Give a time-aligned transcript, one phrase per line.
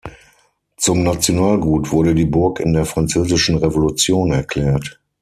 [0.77, 4.99] Zum Nationalgut wurde die Burg in der französischen Revolution erklärt.